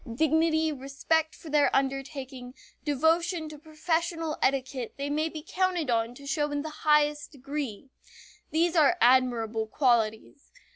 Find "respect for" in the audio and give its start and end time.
0.71-1.51